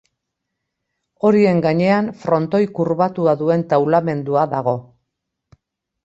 Horien 1.27 1.59
gainean 1.65 2.07
frontoi 2.23 2.61
kurbatua 2.79 3.35
duen 3.41 3.65
taulamendua 3.75 4.47
dago. 4.55 4.73